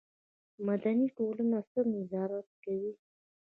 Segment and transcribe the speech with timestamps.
[0.65, 2.91] مدني ټولنه څه نظارت کوي؟